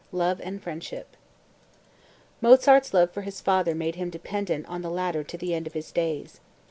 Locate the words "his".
3.21-3.39, 5.73-5.91